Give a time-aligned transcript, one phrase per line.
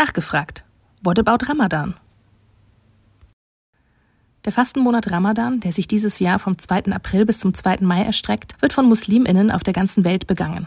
[0.00, 0.64] Nachgefragt.
[1.02, 1.94] What about Ramadan?
[4.46, 6.84] Der Fastenmonat Ramadan, der sich dieses Jahr vom 2.
[6.92, 7.80] April bis zum 2.
[7.82, 10.66] Mai erstreckt, wird von Musliminnen auf der ganzen Welt begangen.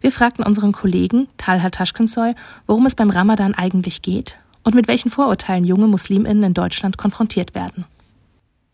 [0.00, 2.34] Wir fragten unseren Kollegen Talha Taschkensoy,
[2.66, 7.54] worum es beim Ramadan eigentlich geht und mit welchen Vorurteilen junge Musliminnen in Deutschland konfrontiert
[7.54, 7.84] werden.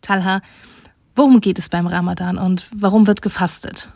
[0.01, 0.41] Talha,
[1.15, 3.91] worum geht es beim Ramadan und warum wird gefastet?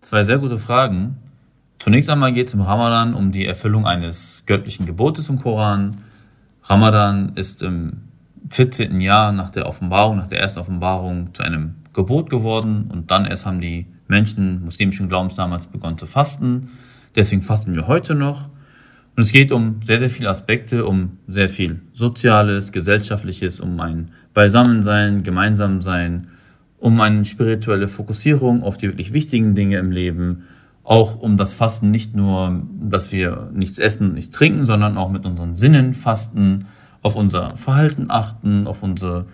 [0.00, 1.16] Zwei sehr gute Fragen.
[1.78, 5.98] Zunächst einmal geht es im Ramadan um die Erfüllung eines göttlichen Gebotes im Koran.
[6.64, 8.08] Ramadan ist im
[8.50, 9.00] 14.
[9.00, 13.46] Jahr nach der Offenbarung, nach der ersten Offenbarung zu einem Gebot geworden und dann erst
[13.46, 16.70] haben die Menschen muslimischen Glaubens damals begonnen zu fasten.
[17.14, 18.48] Deswegen fasten wir heute noch.
[19.16, 24.10] Und es geht um sehr, sehr viele Aspekte, um sehr viel Soziales, Gesellschaftliches, um ein
[24.34, 26.28] Beisammensein, Gemeinsamsein,
[26.78, 30.44] um eine spirituelle Fokussierung auf die wirklich wichtigen Dinge im Leben,
[30.88, 35.10] auch um das Fasten nicht nur, dass wir nichts essen und nichts trinken, sondern auch
[35.10, 36.64] mit unseren Sinnen fasten,
[37.02, 39.26] auf unser Verhalten achten, auf unsere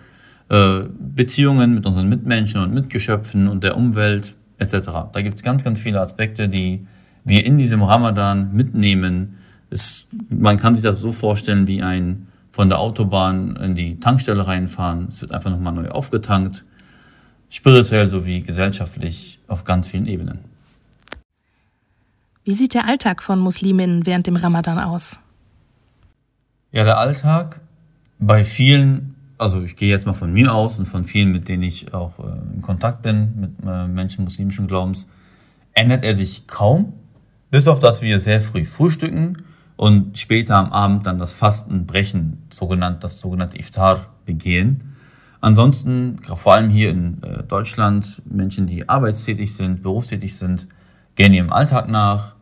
[0.49, 4.89] äh, Beziehungen mit unseren Mitmenschen und Mitgeschöpfen und der Umwelt etc.
[5.13, 6.85] Da gibt es ganz, ganz viele Aspekte, die
[7.23, 9.37] wir in diesem Ramadan mitnehmen.
[9.69, 14.45] Es, man kann sich das so vorstellen wie ein von der Autobahn in die Tankstelle
[14.45, 15.07] reinfahren.
[15.07, 16.65] Es wird einfach nochmal neu aufgetankt,
[17.47, 20.54] spirituell sowie gesellschaftlich auf ganz vielen Ebenen.
[22.45, 25.19] Wie sieht der Alltag von Musliminnen während dem Ramadan aus?
[26.71, 27.59] Ja, der Alltag
[28.19, 31.63] bei vielen, also ich gehe jetzt mal von mir aus und von vielen, mit denen
[31.63, 35.07] ich auch äh, in Kontakt bin, mit äh, Menschen muslimischen Glaubens,
[35.73, 36.93] ändert er sich kaum,
[37.49, 39.43] bis auf dass wir sehr früh frühstücken
[39.75, 44.95] und später am Abend dann das Fasten brechen, sogenannt, das sogenannte Iftar begehen.
[45.41, 50.67] Ansonsten, vor allem hier in äh, Deutschland, Menschen, die arbeitstätig sind, berufstätig sind,
[51.15, 52.34] gehen ihrem Alltag nach,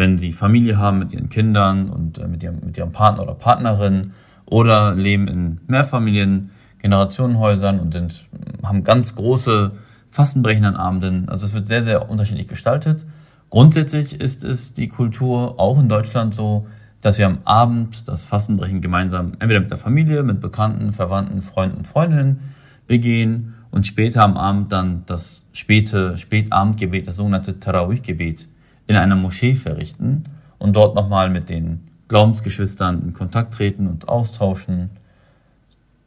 [0.00, 3.34] wenn sie Familie haben mit ihren Kindern und äh, mit, ihrem, mit ihrem Partner oder
[3.34, 4.12] Partnerin
[4.46, 8.24] oder leben in Mehrfamilien, Generationenhäusern und sind,
[8.64, 9.72] haben ganz große
[10.10, 11.28] fastenbrechenden Abenden.
[11.28, 13.04] Also es wird sehr, sehr unterschiedlich gestaltet.
[13.50, 16.66] Grundsätzlich ist es die Kultur auch in Deutschland so,
[17.02, 21.84] dass wir am Abend das Fastenbrechen gemeinsam entweder mit der Familie, mit Bekannten, Verwandten, Freunden,
[21.84, 22.40] Freundinnen
[22.86, 28.48] begehen und später am Abend dann das späte Spätabendgebet, das sogenannte Tarawih-Gebet
[28.90, 30.24] in einer Moschee verrichten
[30.58, 34.90] und dort nochmal mit den Glaubensgeschwistern in Kontakt treten und austauschen.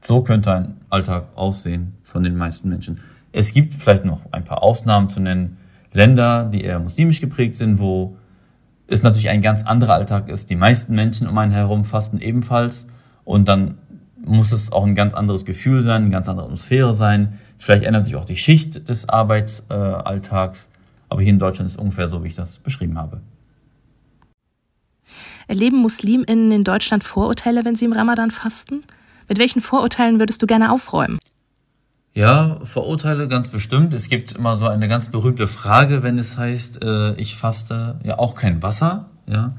[0.01, 2.99] So könnte ein Alltag aussehen von den meisten Menschen.
[3.31, 5.55] Es gibt vielleicht noch ein paar Ausnahmen zu nennen.
[5.93, 8.17] Länder, die eher muslimisch geprägt sind, wo
[8.87, 10.49] es natürlich ein ganz anderer Alltag ist.
[10.49, 12.87] Die meisten Menschen um einen herum fasten ebenfalls
[13.23, 13.77] und dann
[14.25, 17.39] muss es auch ein ganz anderes Gefühl sein, eine ganz andere Atmosphäre sein.
[17.57, 20.69] Vielleicht ändert sich auch die Schicht des Arbeitsalltags.
[21.13, 23.21] Aber hier in Deutschland ist es ungefähr so, wie ich das beschrieben habe.
[25.47, 28.83] Erleben MuslimInnen in Deutschland Vorurteile, wenn sie im Ramadan fasten?
[29.29, 31.19] Mit welchen Vorurteilen würdest du gerne aufräumen?
[32.15, 33.93] Ja, Vorurteile ganz bestimmt.
[33.93, 38.17] Es gibt immer so eine ganz berühmte Frage, wenn es heißt, äh, ich faste ja
[38.17, 39.53] auch kein Wasser, ja.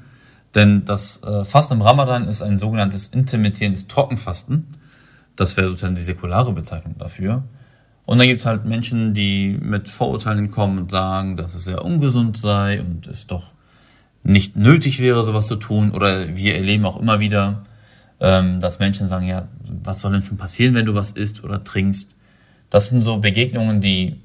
[0.56, 4.66] Denn das äh, Fasten im Ramadan ist ein sogenanntes intermittierendes Trockenfasten.
[5.36, 7.44] Das wäre sozusagen die säkulare Bezeichnung dafür.
[8.06, 11.84] Und dann gibt es halt Menschen, die mit Vorurteilen kommen und sagen, dass es sehr
[11.84, 13.52] ungesund sei und es doch
[14.22, 15.90] nicht nötig wäre, sowas zu tun.
[15.90, 17.64] Oder wir erleben auch immer wieder,
[18.20, 19.48] ähm, dass Menschen sagen, ja,
[19.82, 22.14] was soll denn schon passieren, wenn du was isst oder trinkst?
[22.70, 24.20] Das sind so Begegnungen, die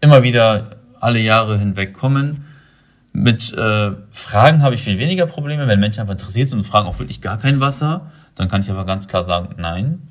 [0.00, 0.70] immer wieder
[1.00, 2.44] alle Jahre hinweg kommen.
[3.12, 5.68] Mit äh, Fragen habe ich viel weniger Probleme.
[5.68, 8.70] Wenn Menschen einfach interessiert sind und fragen auch wirklich gar kein Wasser, dann kann ich
[8.70, 10.08] aber ganz klar sagen, nein.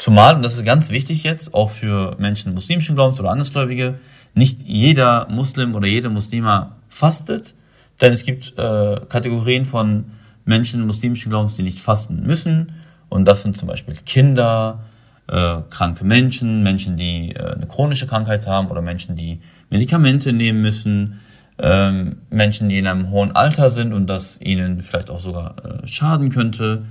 [0.00, 3.98] Zumal, und das ist ganz wichtig jetzt, auch für Menschen muslimischen Glaubens oder Andersgläubige,
[4.32, 7.54] nicht jeder Muslim oder jede Muslima fastet,
[8.00, 10.06] denn es gibt äh, Kategorien von
[10.46, 12.72] Menschen muslimischen Glaubens, die nicht fasten müssen.
[13.10, 14.84] Und das sind zum Beispiel Kinder,
[15.26, 20.62] äh, kranke Menschen, Menschen, die äh, eine chronische Krankheit haben oder Menschen, die Medikamente nehmen
[20.62, 21.20] müssen,
[21.58, 25.86] ähm, Menschen, die in einem hohen Alter sind und das ihnen vielleicht auch sogar äh,
[25.86, 26.86] schaden könnte.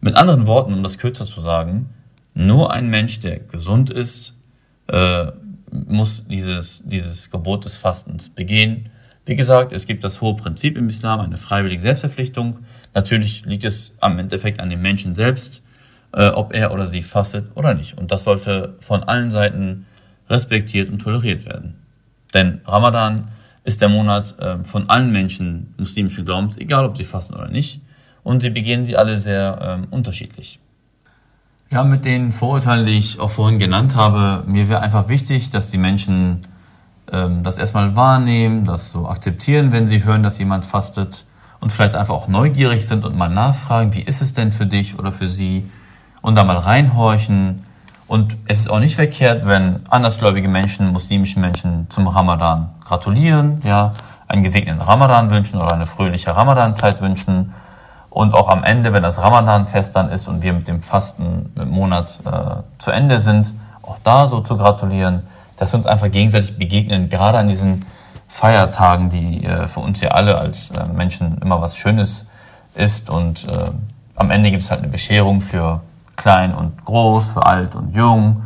[0.00, 1.90] Mit anderen Worten, um das kürzer zu sagen,
[2.36, 4.34] nur ein Mensch, der gesund ist,
[4.88, 5.32] äh,
[5.70, 8.90] muss dieses, dieses Gebot des Fastens begehen.
[9.24, 12.58] Wie gesagt, es gibt das hohe Prinzip im Islam, eine freiwillige Selbstverpflichtung.
[12.94, 15.62] Natürlich liegt es am Endeffekt an dem Menschen selbst,
[16.12, 17.96] äh, ob er oder sie fastet oder nicht.
[17.96, 19.86] Und das sollte von allen Seiten
[20.28, 21.76] respektiert und toleriert werden.
[22.34, 23.30] Denn Ramadan
[23.64, 27.80] ist der Monat äh, von allen Menschen muslimischen Glaubens, egal ob sie fasten oder nicht.
[28.22, 30.60] Und sie begehen sie alle sehr äh, unterschiedlich.
[31.68, 35.68] Ja, mit den Vorurteilen, die ich auch vorhin genannt habe, mir wäre einfach wichtig, dass
[35.70, 36.42] die Menschen
[37.10, 41.24] ähm, das erstmal wahrnehmen, das so akzeptieren, wenn sie hören, dass jemand fastet
[41.58, 44.96] und vielleicht einfach auch neugierig sind und mal nachfragen, wie ist es denn für dich
[44.96, 45.68] oder für sie
[46.22, 47.64] und da mal reinhorchen.
[48.06, 53.92] Und es ist auch nicht verkehrt, wenn andersgläubige Menschen, muslimischen Menschen zum Ramadan gratulieren, ja,
[54.28, 57.52] einen gesegneten Ramadan wünschen oder eine fröhliche Ramadanzeit wünschen.
[58.16, 61.68] Und auch am Ende, wenn das Ramadan-Fest dann ist und wir mit dem Fasten im
[61.68, 63.52] Monat äh, zu Ende sind,
[63.82, 65.26] auch da so zu gratulieren,
[65.58, 67.84] dass wir uns einfach gegenseitig begegnen, gerade an diesen
[68.26, 72.24] Feiertagen, die äh, für uns ja alle als äh, Menschen immer was Schönes
[72.74, 73.10] ist.
[73.10, 73.70] Und äh,
[74.14, 75.82] am Ende gibt es halt eine Bescherung für
[76.16, 78.44] klein und groß, für alt und jung.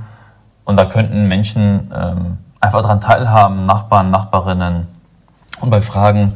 [0.65, 4.89] Und da könnten Menschen ähm, einfach daran teilhaben, Nachbarn, Nachbarinnen.
[5.61, 6.35] Und bei Fragen,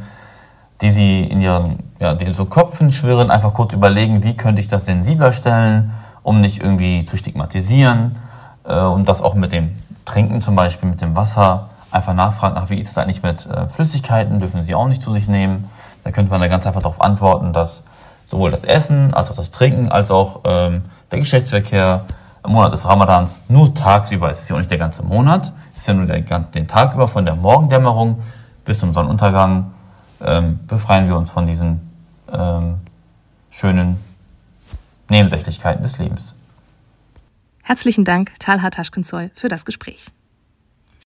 [0.81, 4.61] die sie in ihren, ja, die in so Köpfen schwirren, einfach kurz überlegen, wie könnte
[4.61, 5.91] ich das sensibler stellen,
[6.23, 8.17] um nicht irgendwie zu stigmatisieren.
[8.65, 9.75] Äh, und das auch mit dem
[10.05, 13.69] Trinken zum Beispiel, mit dem Wasser einfach nachfragen, ach, wie ist es eigentlich mit äh,
[13.69, 15.69] Flüssigkeiten, dürfen sie auch nicht zu sich nehmen.
[16.03, 17.83] Da könnte man da ganz einfach darauf antworten, dass
[18.25, 22.05] sowohl das Essen als auch das Trinken als auch ähm, der Geschlechtsverkehr
[22.45, 25.81] im Monat des Ramadans nur tagsüber, es ist ja auch nicht der ganze Monat, es
[25.81, 28.21] ist ja nur der, den Tag über von der Morgendämmerung
[28.65, 29.71] bis zum Sonnenuntergang
[30.21, 31.81] ähm, befreien wir uns von diesen
[32.31, 32.75] ähm,
[33.51, 33.97] schönen
[35.09, 36.33] Nebensächlichkeiten des Lebens.
[37.63, 40.05] Herzlichen Dank, Talha Taschkenzoy, für das Gespräch.